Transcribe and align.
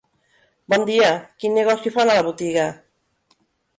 Bon 0.73 0.85
dia, 0.89 1.11
quin 1.43 1.55
negoci 1.59 1.93
fan 1.99 2.13
a 2.15 2.17
la 2.21 2.25
botiga? 2.31 2.67